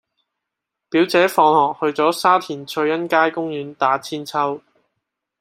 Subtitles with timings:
[0.89, 1.45] 表姐放
[1.75, 4.59] 學去左沙田翠欣街公園打韆鞦